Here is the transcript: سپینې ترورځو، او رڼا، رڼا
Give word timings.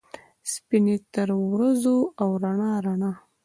سپینې 0.53 0.95
ترورځو، 1.13 1.95
او 2.21 2.29
رڼا، 2.43 2.71
رڼا 2.85 3.11